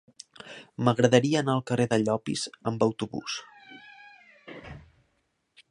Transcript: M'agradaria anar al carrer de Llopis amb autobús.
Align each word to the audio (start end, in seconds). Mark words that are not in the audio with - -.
M'agradaria 0.87 1.43
anar 1.43 1.53
al 1.57 1.61
carrer 1.71 1.85
de 1.91 1.99
Llopis 2.05 2.45
amb 2.71 2.85
autobús. 2.89 3.39